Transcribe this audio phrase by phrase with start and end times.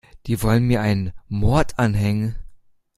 [0.25, 2.35] Die wollen mir einen Mord anhängen.